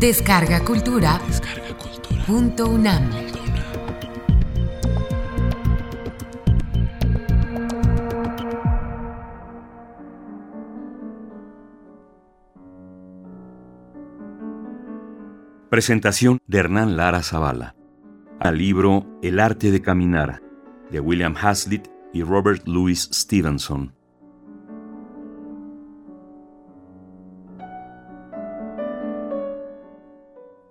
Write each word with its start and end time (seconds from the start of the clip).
Descarga 0.00 0.64
Cultura. 0.64 1.20
Punto 2.26 2.70
UNAM. 2.70 3.10
Presentación 15.68 16.38
de 16.46 16.58
Hernán 16.58 16.96
Lara 16.96 17.22
Zavala. 17.22 17.74
Al 18.38 18.56
libro 18.56 19.06
El 19.22 19.38
arte 19.38 19.70
de 19.70 19.82
caminar, 19.82 20.40
de 20.90 21.00
William 21.00 21.36
Hazlitt 21.36 21.88
y 22.14 22.22
Robert 22.22 22.66
Louis 22.66 23.10
Stevenson. 23.12 23.99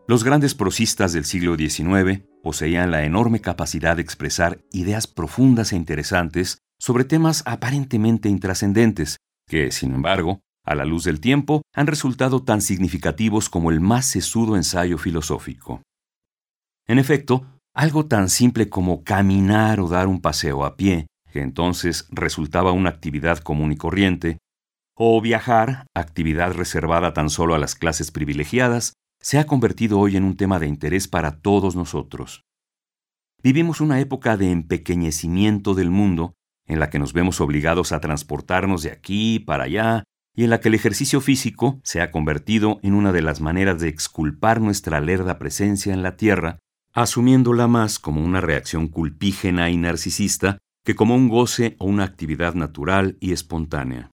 Los 0.09 0.23
grandes 0.23 0.55
prosistas 0.55 1.13
del 1.13 1.23
siglo 1.23 1.55
XIX 1.55 2.23
poseían 2.41 2.89
la 2.89 3.03
enorme 3.03 3.41
capacidad 3.41 3.95
de 3.95 4.01
expresar 4.01 4.59
ideas 4.71 5.05
profundas 5.05 5.71
e 5.71 5.75
interesantes 5.75 6.57
sobre 6.79 7.03
temas 7.03 7.43
aparentemente 7.45 8.27
intrascendentes, 8.27 9.17
que, 9.47 9.71
sin 9.71 9.93
embargo, 9.93 10.39
a 10.65 10.73
la 10.73 10.83
luz 10.83 11.03
del 11.03 11.19
tiempo, 11.19 11.61
han 11.75 11.85
resultado 11.85 12.41
tan 12.41 12.61
significativos 12.63 13.51
como 13.51 13.69
el 13.69 13.81
más 13.81 14.07
sesudo 14.07 14.55
ensayo 14.55 14.97
filosófico. 14.97 15.83
En 16.87 16.97
efecto, 16.97 17.45
algo 17.75 18.07
tan 18.07 18.29
simple 18.29 18.67
como 18.67 19.03
caminar 19.03 19.79
o 19.79 19.89
dar 19.89 20.07
un 20.07 20.21
paseo 20.21 20.65
a 20.65 20.75
pie, 20.75 21.05
que 21.31 21.43
entonces 21.43 22.07
resultaba 22.09 22.71
una 22.71 22.89
actividad 22.89 23.37
común 23.37 23.73
y 23.73 23.77
corriente, 23.77 24.39
o 24.95 25.21
viajar, 25.21 25.85
actividad 25.93 26.53
reservada 26.53 27.13
tan 27.13 27.29
solo 27.29 27.53
a 27.53 27.59
las 27.59 27.75
clases 27.75 28.09
privilegiadas, 28.09 28.93
se 29.21 29.37
ha 29.37 29.45
convertido 29.45 29.99
hoy 29.99 30.17
en 30.17 30.23
un 30.23 30.37
tema 30.37 30.59
de 30.59 30.67
interés 30.67 31.07
para 31.07 31.39
todos 31.41 31.75
nosotros. 31.75 32.45
Vivimos 33.41 33.81
una 33.81 33.99
época 33.99 34.37
de 34.37 34.51
empequeñecimiento 34.51 35.73
del 35.73 35.89
mundo, 35.89 36.33
en 36.65 36.79
la 36.79 36.89
que 36.89 36.99
nos 36.99 37.13
vemos 37.13 37.41
obligados 37.41 37.91
a 37.91 37.99
transportarnos 37.99 38.83
de 38.83 38.91
aquí 38.91 39.39
para 39.39 39.63
allá, 39.65 40.03
y 40.35 40.43
en 40.43 40.49
la 40.49 40.59
que 40.59 40.69
el 40.69 40.75
ejercicio 40.75 41.21
físico 41.21 41.79
se 41.83 42.01
ha 42.01 42.11
convertido 42.11 42.79
en 42.83 42.93
una 42.93 43.11
de 43.11 43.21
las 43.21 43.41
maneras 43.41 43.79
de 43.79 43.89
exculpar 43.89 44.61
nuestra 44.61 45.01
lerda 45.01 45.37
presencia 45.37 45.93
en 45.93 46.03
la 46.03 46.15
Tierra, 46.15 46.59
asumiéndola 46.93 47.67
más 47.67 47.99
como 47.99 48.23
una 48.23 48.41
reacción 48.41 48.87
culpígena 48.87 49.69
y 49.69 49.77
narcisista 49.77 50.59
que 50.85 50.95
como 50.95 51.15
un 51.15 51.29
goce 51.29 51.75
o 51.79 51.85
una 51.85 52.03
actividad 52.03 52.55
natural 52.55 53.17
y 53.19 53.31
espontánea. 53.33 54.11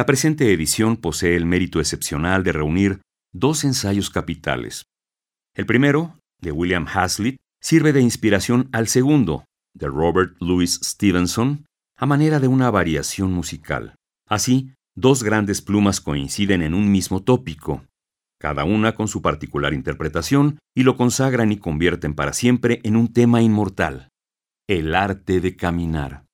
La 0.00 0.06
presente 0.06 0.50
edición 0.50 0.96
posee 0.96 1.36
el 1.36 1.44
mérito 1.44 1.78
excepcional 1.78 2.42
de 2.42 2.52
reunir 2.52 3.02
dos 3.34 3.64
ensayos 3.64 4.08
capitales. 4.08 4.86
El 5.54 5.66
primero, 5.66 6.18
de 6.40 6.52
William 6.52 6.86
Hazlitt, 6.88 7.36
sirve 7.60 7.92
de 7.92 8.00
inspiración 8.00 8.70
al 8.72 8.88
segundo, 8.88 9.44
de 9.74 9.88
Robert 9.88 10.38
Louis 10.40 10.80
Stevenson, 10.82 11.66
a 11.98 12.06
manera 12.06 12.40
de 12.40 12.48
una 12.48 12.70
variación 12.70 13.30
musical. 13.32 13.94
Así, 14.26 14.72
dos 14.96 15.22
grandes 15.22 15.60
plumas 15.60 16.00
coinciden 16.00 16.62
en 16.62 16.72
un 16.72 16.90
mismo 16.90 17.22
tópico, 17.22 17.84
cada 18.38 18.64
una 18.64 18.94
con 18.94 19.06
su 19.06 19.20
particular 19.20 19.74
interpretación, 19.74 20.60
y 20.74 20.84
lo 20.84 20.96
consagran 20.96 21.52
y 21.52 21.58
convierten 21.58 22.14
para 22.14 22.32
siempre 22.32 22.80
en 22.84 22.96
un 22.96 23.12
tema 23.12 23.42
inmortal, 23.42 24.08
el 24.66 24.94
arte 24.94 25.42
de 25.42 25.56
caminar. 25.56 26.24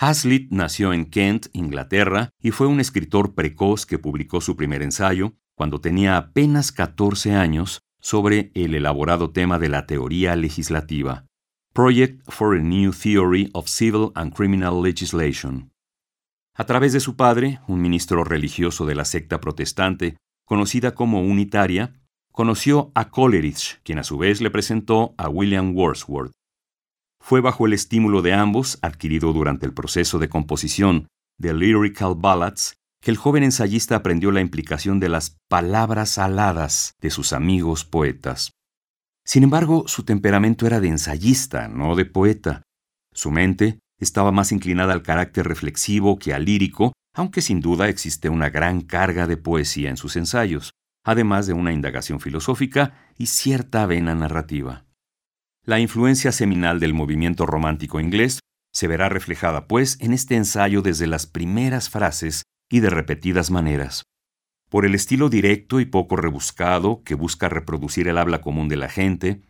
Hazlitt 0.00 0.52
nació 0.52 0.92
en 0.92 1.06
Kent, 1.06 1.46
Inglaterra, 1.52 2.30
y 2.40 2.52
fue 2.52 2.68
un 2.68 2.78
escritor 2.78 3.34
precoz 3.34 3.84
que 3.84 3.98
publicó 3.98 4.40
su 4.40 4.54
primer 4.54 4.82
ensayo, 4.82 5.34
cuando 5.56 5.80
tenía 5.80 6.16
apenas 6.16 6.70
14 6.70 7.34
años, 7.34 7.80
sobre 8.00 8.52
el 8.54 8.76
elaborado 8.76 9.32
tema 9.32 9.58
de 9.58 9.68
la 9.68 9.86
teoría 9.86 10.36
legislativa, 10.36 11.26
Project 11.74 12.22
for 12.30 12.56
a 12.56 12.60
New 12.60 12.92
Theory 12.92 13.50
of 13.54 13.66
Civil 13.68 14.12
and 14.14 14.32
Criminal 14.32 14.80
Legislation. 14.80 15.72
A 16.54 16.64
través 16.64 16.92
de 16.92 17.00
su 17.00 17.16
padre, 17.16 17.58
un 17.66 17.82
ministro 17.82 18.22
religioso 18.22 18.86
de 18.86 18.94
la 18.94 19.04
secta 19.04 19.40
protestante, 19.40 20.16
conocida 20.44 20.94
como 20.94 21.22
Unitaria, 21.22 22.00
conoció 22.30 22.92
a 22.94 23.10
Coleridge, 23.10 23.80
quien 23.82 23.98
a 23.98 24.04
su 24.04 24.16
vez 24.16 24.40
le 24.40 24.50
presentó 24.52 25.16
a 25.18 25.28
William 25.28 25.76
Wordsworth. 25.76 26.37
Fue 27.20 27.40
bajo 27.40 27.66
el 27.66 27.72
estímulo 27.72 28.22
de 28.22 28.32
ambos, 28.32 28.78
adquirido 28.82 29.32
durante 29.32 29.66
el 29.66 29.74
proceso 29.74 30.18
de 30.18 30.28
composición 30.28 31.08
de 31.38 31.54
Lyrical 31.54 32.14
Ballads, 32.16 32.74
que 33.00 33.10
el 33.10 33.16
joven 33.16 33.44
ensayista 33.44 33.96
aprendió 33.96 34.32
la 34.32 34.40
implicación 34.40 34.98
de 35.00 35.08
las 35.08 35.36
palabras 35.48 36.18
aladas 36.18 36.92
de 37.00 37.10
sus 37.10 37.32
amigos 37.32 37.84
poetas. 37.84 38.52
Sin 39.24 39.42
embargo, 39.44 39.84
su 39.86 40.04
temperamento 40.04 40.66
era 40.66 40.80
de 40.80 40.88
ensayista, 40.88 41.68
no 41.68 41.94
de 41.94 42.06
poeta. 42.06 42.62
Su 43.12 43.30
mente 43.30 43.78
estaba 43.98 44.32
más 44.32 44.52
inclinada 44.52 44.92
al 44.92 45.02
carácter 45.02 45.46
reflexivo 45.46 46.18
que 46.18 46.32
al 46.32 46.46
lírico, 46.46 46.92
aunque 47.14 47.42
sin 47.42 47.60
duda 47.60 47.88
existe 47.88 48.28
una 48.28 48.48
gran 48.48 48.80
carga 48.80 49.26
de 49.26 49.36
poesía 49.36 49.90
en 49.90 49.96
sus 49.96 50.16
ensayos, 50.16 50.72
además 51.04 51.46
de 51.46 51.52
una 51.52 51.72
indagación 51.72 52.20
filosófica 52.20 52.94
y 53.18 53.26
cierta 53.26 53.86
vena 53.86 54.14
narrativa. 54.14 54.87
La 55.68 55.80
influencia 55.80 56.32
seminal 56.32 56.80
del 56.80 56.94
movimiento 56.94 57.44
romántico 57.44 58.00
inglés 58.00 58.40
se 58.72 58.88
verá 58.88 59.10
reflejada, 59.10 59.66
pues, 59.66 59.98
en 60.00 60.14
este 60.14 60.34
ensayo 60.34 60.80
desde 60.80 61.06
las 61.06 61.26
primeras 61.26 61.90
frases 61.90 62.44
y 62.70 62.80
de 62.80 62.88
repetidas 62.88 63.50
maneras. 63.50 64.04
Por 64.70 64.86
el 64.86 64.94
estilo 64.94 65.28
directo 65.28 65.78
y 65.78 65.84
poco 65.84 66.16
rebuscado 66.16 67.02
que 67.04 67.14
busca 67.14 67.50
reproducir 67.50 68.08
el 68.08 68.16
habla 68.16 68.40
común 68.40 68.70
de 68.70 68.78
la 68.78 68.88
gente, 68.88 69.42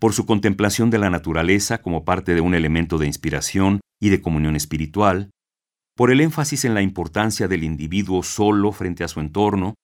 por 0.00 0.14
su 0.14 0.26
contemplación 0.26 0.90
de 0.90 0.98
la 0.98 1.10
naturaleza 1.10 1.80
como 1.80 2.04
parte 2.04 2.34
de 2.34 2.40
un 2.40 2.56
elemento 2.56 2.98
de 2.98 3.06
inspiración 3.06 3.78
y 4.00 4.08
de 4.08 4.20
comunión 4.20 4.56
espiritual, 4.56 5.30
por 5.96 6.10
el 6.10 6.20
énfasis 6.20 6.64
en 6.64 6.74
la 6.74 6.82
importancia 6.82 7.46
del 7.46 7.62
individuo 7.62 8.24
solo 8.24 8.72
frente 8.72 9.04
a 9.04 9.08
su 9.08 9.20
entorno, 9.20 9.74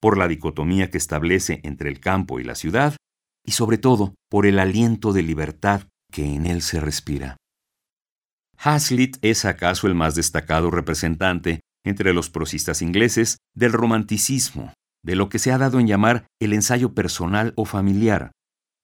por 0.00 0.16
la 0.16 0.26
dicotomía 0.26 0.88
que 0.88 0.96
establece 0.96 1.60
entre 1.64 1.90
el 1.90 2.00
campo 2.00 2.40
y 2.40 2.44
la 2.44 2.54
ciudad, 2.54 2.96
y 3.48 3.52
sobre 3.52 3.78
todo 3.78 4.14
por 4.28 4.44
el 4.44 4.58
aliento 4.58 5.14
de 5.14 5.22
libertad 5.22 5.84
que 6.12 6.34
en 6.34 6.44
él 6.44 6.60
se 6.60 6.80
respira. 6.80 7.38
Hazlitt 8.58 9.16
es 9.22 9.46
acaso 9.46 9.86
el 9.86 9.94
más 9.94 10.14
destacado 10.14 10.70
representante 10.70 11.60
entre 11.82 12.12
los 12.12 12.28
prosistas 12.28 12.82
ingleses 12.82 13.38
del 13.54 13.72
romanticismo, 13.72 14.74
de 15.02 15.16
lo 15.16 15.30
que 15.30 15.38
se 15.38 15.50
ha 15.50 15.56
dado 15.56 15.80
en 15.80 15.86
llamar 15.86 16.26
el 16.42 16.52
ensayo 16.52 16.92
personal 16.92 17.54
o 17.56 17.64
familiar, 17.64 18.32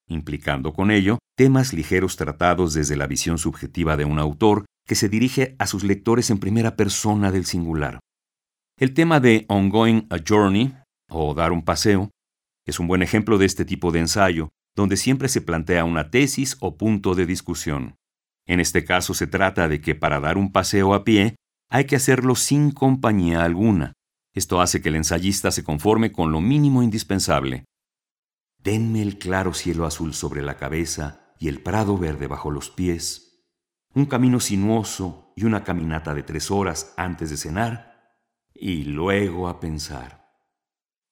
implicando 0.09 0.73
con 0.73 0.91
ello 0.91 1.19
temas 1.37 1.75
ligeros 1.75 2.17
tratados 2.17 2.73
desde 2.73 2.97
la 2.97 3.07
visión 3.07 3.37
subjetiva 3.37 3.99
de 3.99 4.07
un 4.07 4.19
autor 4.19 4.65
que 4.89 4.95
se 4.95 5.11
dirige 5.11 5.57
a 5.59 5.67
sus 5.67 5.85
lectores 5.85 6.31
en 6.31 6.39
primera 6.39 6.75
persona 6.75 7.31
del 7.31 7.45
singular. 7.45 8.01
El 8.79 8.95
tema 8.95 9.21
de 9.21 9.45
Ongoing 9.51 10.07
a 10.09 10.17
Journey, 10.27 10.75
o 11.11 11.35
dar 11.35 11.53
un 11.53 11.67
paseo, 11.67 12.09
es 12.67 12.79
un 12.79 12.87
buen 12.87 13.03
ejemplo 13.03 13.39
de 13.39 13.47
este 13.47 13.65
tipo 13.65 13.93
de 13.93 14.01
ensayo, 14.01 14.51
donde 14.75 14.97
siempre 14.97 15.29
se 15.29 15.41
plantea 15.41 15.85
una 15.85 16.11
tesis 16.11 16.57
o 16.61 16.77
punto 16.77 17.15
de 17.15 17.27
discusión. 17.27 17.97
En 18.47 18.61
este 18.61 18.85
caso 18.85 19.15
se 19.15 19.27
trata 19.27 19.69
de 19.69 19.81
que 19.81 19.95
para 19.95 20.21
dar 20.21 20.37
un 20.37 20.53
paseo 20.53 20.95
a 20.95 21.05
pie 21.05 21.37
hay 21.71 21.85
que 21.85 21.97
hacerlo 21.97 22.35
sin 22.35 22.71
compañía 22.71 23.45
alguna. 23.45 23.95
Esto 24.35 24.61
hace 24.61 24.83
que 24.83 24.89
el 24.89 24.97
ensayista 24.97 25.51
se 25.51 25.65
conforme 25.65 26.13
con 26.13 26.33
lo 26.33 26.41
mínimo 26.41 26.83
indispensable. 26.83 27.65
Denme 28.59 29.03
el 29.03 29.19
claro 29.19 29.55
cielo 29.55 29.87
azul 29.87 30.15
sobre 30.15 30.43
la 30.43 30.57
cabeza 30.57 31.35
y 31.39 31.49
el 31.49 31.63
prado 31.63 31.99
verde 31.99 32.27
bajo 32.27 32.51
los 32.51 32.71
pies, 32.71 33.45
un 33.95 34.07
camino 34.07 34.41
sinuoso 34.41 35.33
y 35.37 35.45
una 35.45 35.63
caminata 35.63 36.15
de 36.15 36.23
tres 36.23 36.51
horas 36.51 36.95
antes 36.97 37.31
de 37.31 37.37
cenar, 37.37 37.95
y 38.53 38.85
luego 38.85 39.49
a 39.49 39.61
pensar. 39.61 40.24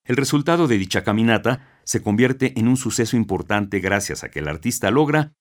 El 0.04 0.16
resultado 0.16 0.66
de 0.66 0.78
dicha 0.78 1.04
caminata 1.04 1.80
se 1.84 2.02
convierte 2.02 2.58
en 2.58 2.66
un 2.68 2.76
suceso 2.76 3.16
importante 3.16 3.78
gracias 3.78 4.24
a 4.24 4.30
que 4.30 4.40
el 4.40 4.48
artista 4.48 4.90
logra 4.90 5.32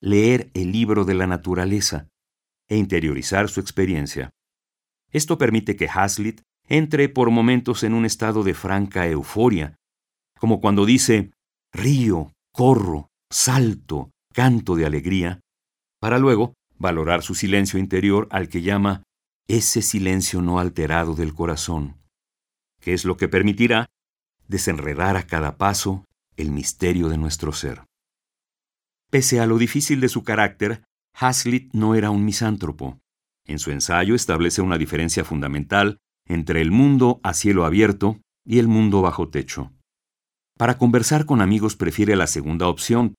leer 0.00 0.50
el 0.54 0.70
libro 0.72 1.04
de 1.04 1.14
la 1.14 1.26
naturaleza 1.26 2.08
e 2.68 2.76
interiorizar 2.76 3.48
su 3.48 3.60
experiencia. 3.60 4.30
Esto 5.10 5.38
permite 5.38 5.76
que 5.76 5.88
Hazlitt 5.88 6.42
entre 6.68 7.08
por 7.08 7.30
momentos 7.30 7.82
en 7.82 7.94
un 7.94 8.04
estado 8.04 8.42
de 8.42 8.54
franca 8.54 9.06
euforia, 9.06 9.76
como 10.38 10.60
cuando 10.60 10.84
dice 10.84 11.32
río, 11.72 12.32
corro, 12.52 13.08
salto, 13.30 14.10
canto 14.32 14.74
de 14.74 14.86
alegría, 14.86 15.40
para 16.00 16.18
luego 16.18 16.54
valorar 16.78 17.22
su 17.22 17.34
silencio 17.34 17.78
interior 17.78 18.28
al 18.30 18.48
que 18.48 18.62
llama 18.62 19.02
ese 19.48 19.80
silencio 19.80 20.42
no 20.42 20.58
alterado 20.58 21.14
del 21.14 21.34
corazón, 21.34 21.96
que 22.80 22.92
es 22.92 23.04
lo 23.04 23.16
que 23.16 23.28
permitirá 23.28 23.86
desenredar 24.48 25.16
a 25.16 25.26
cada 25.26 25.56
paso 25.56 26.04
el 26.36 26.50
misterio 26.50 27.08
de 27.08 27.18
nuestro 27.18 27.52
ser. 27.52 27.84
Pese 29.10 29.40
a 29.40 29.46
lo 29.46 29.58
difícil 29.58 30.00
de 30.00 30.08
su 30.08 30.24
carácter, 30.24 30.82
Hazlitt 31.14 31.72
no 31.72 31.94
era 31.94 32.10
un 32.10 32.24
misántropo. 32.24 32.98
En 33.46 33.58
su 33.58 33.70
ensayo 33.70 34.14
establece 34.14 34.60
una 34.60 34.78
diferencia 34.78 35.24
fundamental 35.24 35.98
entre 36.26 36.60
el 36.60 36.70
mundo 36.70 37.20
a 37.22 37.32
cielo 37.32 37.64
abierto 37.64 38.20
y 38.44 38.58
el 38.58 38.68
mundo 38.68 39.02
bajo 39.02 39.28
techo. 39.28 39.72
Para 40.58 40.78
conversar 40.78 41.26
con 41.26 41.40
amigos 41.40 41.76
prefiere 41.76 42.16
la 42.16 42.26
segunda 42.26 42.68
opción, 42.68 43.14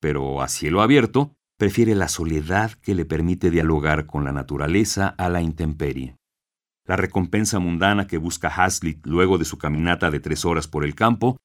pero 0.00 0.42
a 0.42 0.48
cielo 0.48 0.82
abierto 0.82 1.34
prefiere 1.56 1.94
la 1.94 2.08
soledad 2.08 2.72
que 2.72 2.94
le 2.94 3.04
permite 3.04 3.50
dialogar 3.50 4.06
con 4.06 4.24
la 4.24 4.32
naturaleza 4.32 5.08
a 5.08 5.28
la 5.28 5.40
intemperie. 5.40 6.16
La 6.86 6.96
recompensa 6.96 7.58
mundana 7.58 8.06
que 8.06 8.18
busca 8.18 8.48
Hazlitt 8.48 9.06
luego 9.06 9.38
de 9.38 9.44
su 9.44 9.56
caminata 9.56 10.10
de 10.10 10.20
tres 10.20 10.44
horas 10.44 10.68
por 10.68 10.84
el 10.84 10.94
campo 10.94 11.38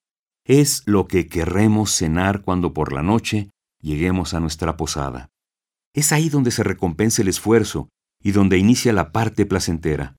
es 0.44 0.82
lo 0.86 1.06
que 1.06 1.28
querremos 1.28 1.92
cenar 1.92 2.42
cuando 2.42 2.74
por 2.74 2.92
la 2.92 3.02
noche 3.02 3.50
lleguemos 3.80 4.34
a 4.34 4.40
nuestra 4.40 4.76
posada. 4.76 5.30
Es 5.94 6.12
ahí 6.12 6.28
donde 6.28 6.50
se 6.50 6.62
recompensa 6.62 7.22
el 7.22 7.28
esfuerzo 7.28 7.88
y 8.22 8.32
donde 8.32 8.58
inicia 8.58 8.92
la 8.92 9.12
parte 9.12 9.46
placentera. 9.46 10.16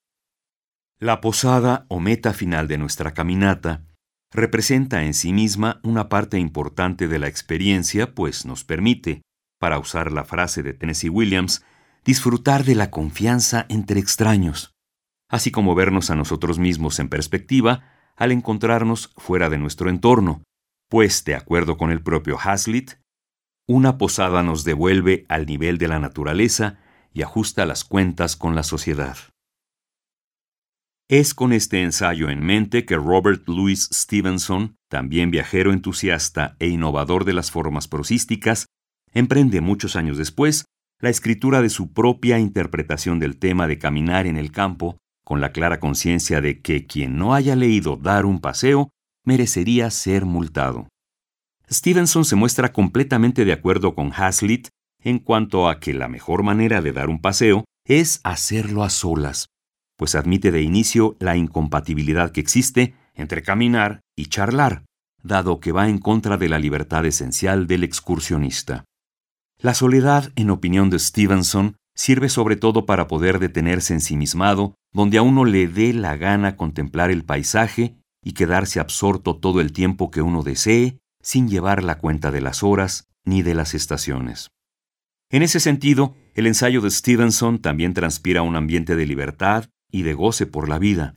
La 0.99 1.21
posada 1.21 1.85
o 1.87 1.99
meta 1.99 2.33
final 2.33 2.67
de 2.67 2.77
nuestra 2.77 3.13
caminata 3.13 3.85
representa 4.31 5.03
en 5.03 5.13
sí 5.13 5.33
misma 5.33 5.79
una 5.83 6.09
parte 6.09 6.39
importante 6.39 7.07
de 7.07 7.19
la 7.19 7.27
experiencia, 7.27 8.15
pues 8.15 8.45
nos 8.45 8.63
permite, 8.63 9.21
para 9.59 9.77
usar 9.77 10.11
la 10.11 10.23
frase 10.23 10.63
de 10.63 10.73
Tennessee 10.73 11.09
Williams, 11.09 11.63
disfrutar 12.05 12.63
de 12.63 12.75
la 12.75 12.89
confianza 12.89 13.65
entre 13.69 13.99
extraños, 13.99 14.73
así 15.31 15.49
como 15.49 15.73
vernos 15.73 16.11
a 16.11 16.15
nosotros 16.15 16.59
mismos 16.59 16.99
en 16.99 17.07
perspectiva 17.09 17.89
al 18.17 18.31
encontrarnos 18.31 19.13
fuera 19.17 19.49
de 19.49 19.57
nuestro 19.57 19.89
entorno, 19.89 20.43
pues, 20.89 21.23
de 21.23 21.35
acuerdo 21.35 21.77
con 21.77 21.89
el 21.89 22.03
propio 22.03 22.37
Hazlitt, 22.37 22.99
una 23.65 23.97
posada 23.97 24.43
nos 24.43 24.65
devuelve 24.65 25.25
al 25.29 25.45
nivel 25.45 25.77
de 25.77 25.87
la 25.87 25.99
naturaleza 25.99 26.79
y 27.13 27.21
ajusta 27.21 27.65
las 27.65 27.85
cuentas 27.85 28.35
con 28.35 28.55
la 28.55 28.63
sociedad. 28.63 29.17
Es 31.09 31.33
con 31.33 31.53
este 31.53 31.81
ensayo 31.81 32.29
en 32.29 32.43
mente 32.43 32.85
que 32.85 32.97
Robert 32.97 33.47
Louis 33.47 33.89
Stevenson, 33.91 34.75
también 34.89 35.31
viajero 35.31 35.71
entusiasta 35.71 36.57
e 36.59 36.67
innovador 36.67 37.23
de 37.23 37.33
las 37.33 37.51
formas 37.51 37.87
prosísticas, 37.87 38.65
emprende 39.13 39.61
muchos 39.61 39.95
años 39.95 40.17
después 40.17 40.65
la 40.99 41.09
escritura 41.09 41.61
de 41.61 41.69
su 41.69 41.93
propia 41.93 42.37
interpretación 42.37 43.19
del 43.19 43.37
tema 43.37 43.67
de 43.67 43.77
caminar 43.77 44.27
en 44.27 44.37
el 44.37 44.51
campo, 44.51 44.97
con 45.31 45.39
la 45.39 45.53
clara 45.53 45.79
conciencia 45.79 46.41
de 46.41 46.59
que 46.59 46.85
quien 46.85 47.15
no 47.15 47.33
haya 47.33 47.55
leído 47.55 47.95
Dar 47.95 48.25
un 48.25 48.41
paseo 48.41 48.89
merecería 49.23 49.89
ser 49.89 50.25
multado. 50.25 50.89
Stevenson 51.71 52.25
se 52.25 52.35
muestra 52.35 52.73
completamente 52.73 53.45
de 53.45 53.53
acuerdo 53.53 53.95
con 53.95 54.11
Hazlitt 54.11 54.67
en 55.01 55.19
cuanto 55.19 55.69
a 55.69 55.79
que 55.79 55.93
la 55.93 56.09
mejor 56.09 56.43
manera 56.43 56.81
de 56.81 56.91
dar 56.91 57.07
un 57.07 57.21
paseo 57.21 57.63
es 57.87 58.19
hacerlo 58.25 58.83
a 58.83 58.89
solas, 58.89 59.45
pues 59.95 60.15
admite 60.15 60.51
de 60.51 60.63
inicio 60.63 61.15
la 61.21 61.37
incompatibilidad 61.37 62.33
que 62.33 62.41
existe 62.41 62.93
entre 63.15 63.41
caminar 63.41 64.01
y 64.17 64.25
charlar, 64.25 64.83
dado 65.23 65.61
que 65.61 65.71
va 65.71 65.87
en 65.87 65.99
contra 65.99 66.35
de 66.35 66.49
la 66.49 66.59
libertad 66.59 67.05
esencial 67.05 67.67
del 67.67 67.85
excursionista. 67.85 68.83
La 69.59 69.75
soledad, 69.75 70.33
en 70.35 70.49
opinión 70.49 70.89
de 70.89 70.99
Stevenson, 70.99 71.77
sirve 71.95 72.29
sobre 72.29 72.55
todo 72.55 72.85
para 72.85 73.07
poder 73.07 73.39
detenerse 73.39 73.93
ensimismado, 73.93 74.75
donde 74.93 75.17
a 75.17 75.21
uno 75.21 75.45
le 75.45 75.67
dé 75.67 75.93
la 75.93 76.17
gana 76.17 76.55
contemplar 76.55 77.11
el 77.11 77.23
paisaje 77.23 77.97
y 78.23 78.33
quedarse 78.33 78.79
absorto 78.79 79.37
todo 79.37 79.61
el 79.61 79.71
tiempo 79.71 80.11
que 80.11 80.21
uno 80.21 80.43
desee, 80.43 80.99
sin 81.21 81.49
llevar 81.49 81.83
la 81.83 81.97
cuenta 81.97 82.31
de 82.31 82.41
las 82.41 82.63
horas 82.63 83.07
ni 83.25 83.41
de 83.41 83.55
las 83.55 83.73
estaciones. 83.73 84.49
En 85.29 85.43
ese 85.43 85.59
sentido, 85.59 86.15
el 86.33 86.47
ensayo 86.47 86.81
de 86.81 86.91
Stevenson 86.91 87.59
también 87.59 87.93
transpira 87.93 88.41
un 88.41 88.55
ambiente 88.55 88.95
de 88.95 89.05
libertad 89.05 89.69
y 89.91 90.01
de 90.03 90.13
goce 90.13 90.45
por 90.45 90.67
la 90.67 90.79
vida. 90.79 91.15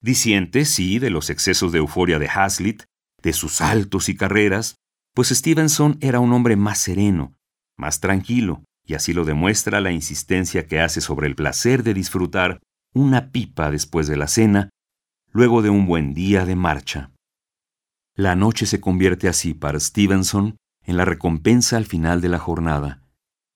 Disiente, 0.00 0.64
sí, 0.64 0.98
de 0.98 1.10
los 1.10 1.30
excesos 1.30 1.72
de 1.72 1.78
euforia 1.78 2.18
de 2.18 2.28
Hazlitt, 2.28 2.84
de 3.22 3.32
sus 3.32 3.54
saltos 3.54 4.08
y 4.08 4.16
carreras, 4.16 4.76
pues 5.14 5.28
Stevenson 5.28 5.96
era 6.00 6.20
un 6.20 6.32
hombre 6.32 6.56
más 6.56 6.78
sereno, 6.78 7.34
más 7.78 8.00
tranquilo, 8.00 8.64
y 8.84 8.94
así 8.94 9.12
lo 9.12 9.24
demuestra 9.24 9.80
la 9.80 9.92
insistencia 9.92 10.66
que 10.66 10.80
hace 10.80 11.00
sobre 11.00 11.26
el 11.26 11.34
placer 11.34 11.82
de 11.82 11.94
disfrutar 11.94 12.60
una 12.92 13.30
pipa 13.30 13.70
después 13.70 14.06
de 14.06 14.16
la 14.16 14.28
cena, 14.28 14.70
luego 15.32 15.62
de 15.62 15.70
un 15.70 15.86
buen 15.86 16.14
día 16.14 16.44
de 16.44 16.54
marcha. 16.54 17.10
La 18.14 18.36
noche 18.36 18.66
se 18.66 18.80
convierte 18.80 19.28
así 19.28 19.54
para 19.54 19.80
Stevenson 19.80 20.56
en 20.82 20.96
la 20.96 21.04
recompensa 21.04 21.76
al 21.76 21.86
final 21.86 22.20
de 22.20 22.28
la 22.28 22.38
jornada, 22.38 23.02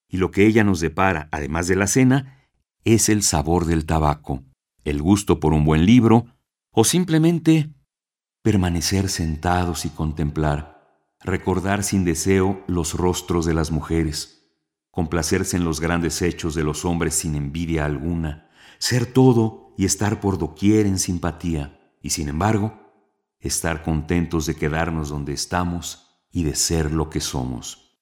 y 0.08 0.16
lo 0.16 0.30
que 0.30 0.46
ella 0.46 0.64
nos 0.64 0.80
depara, 0.80 1.28
además 1.30 1.68
de 1.68 1.76
la 1.76 1.86
cena, 1.86 2.48
es 2.84 3.08
el 3.08 3.22
sabor 3.22 3.66
del 3.66 3.84
tabaco, 3.84 4.42
el 4.84 5.02
gusto 5.02 5.38
por 5.38 5.52
un 5.52 5.64
buen 5.64 5.84
libro 5.84 6.26
o 6.72 6.84
simplemente 6.84 7.70
permanecer 8.42 9.08
sentados 9.08 9.84
y 9.84 9.90
contemplar, 9.90 10.80
recordar 11.20 11.84
sin 11.84 12.04
deseo 12.04 12.64
los 12.66 12.94
rostros 12.94 13.44
de 13.44 13.54
las 13.54 13.70
mujeres, 13.70 14.37
complacerse 14.98 15.56
en 15.56 15.62
los 15.62 15.80
grandes 15.80 16.22
hechos 16.22 16.56
de 16.56 16.64
los 16.64 16.84
hombres 16.84 17.14
sin 17.14 17.36
envidia 17.36 17.84
alguna, 17.84 18.50
ser 18.78 19.06
todo 19.06 19.72
y 19.78 19.84
estar 19.84 20.18
por 20.18 20.38
doquier 20.38 20.86
en 20.86 20.98
simpatía, 20.98 21.94
y 22.02 22.10
sin 22.10 22.28
embargo, 22.28 22.80
estar 23.38 23.84
contentos 23.84 24.44
de 24.46 24.56
quedarnos 24.56 25.08
donde 25.08 25.34
estamos 25.34 26.20
y 26.32 26.42
de 26.42 26.56
ser 26.56 26.90
lo 26.90 27.10
que 27.10 27.20
somos. 27.20 27.96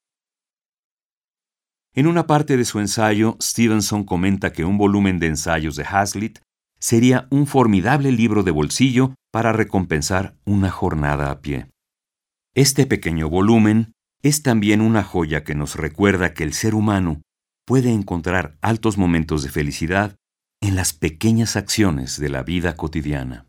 En 1.93 2.07
una 2.07 2.25
parte 2.25 2.57
de 2.57 2.65
su 2.65 2.79
ensayo, 2.79 3.37
Stevenson 3.39 4.03
comenta 4.03 4.51
que 4.51 4.65
un 4.65 4.79
volumen 4.79 5.19
de 5.19 5.27
ensayos 5.27 5.75
de 5.75 5.83
Hazlitt 5.83 6.39
sería 6.79 7.27
un 7.29 7.45
formidable 7.45 8.11
libro 8.11 8.41
de 8.41 8.49
bolsillo 8.49 9.13
para 9.31 9.53
recompensar 9.53 10.35
una 10.45 10.71
jornada 10.71 11.29
a 11.29 11.41
pie. 11.41 11.69
Este 12.55 12.87
pequeño 12.87 13.29
volumen 13.29 13.93
es 14.23 14.43
también 14.43 14.81
una 14.81 15.03
joya 15.03 15.43
que 15.43 15.55
nos 15.55 15.75
recuerda 15.75 16.33
que 16.33 16.43
el 16.43 16.53
ser 16.53 16.75
humano 16.75 17.21
puede 17.65 17.91
encontrar 17.91 18.57
altos 18.61 18.97
momentos 18.97 19.43
de 19.43 19.49
felicidad 19.49 20.15
en 20.61 20.75
las 20.75 20.93
pequeñas 20.93 21.55
acciones 21.55 22.19
de 22.19 22.29
la 22.29 22.43
vida 22.43 22.75
cotidiana. 22.75 23.45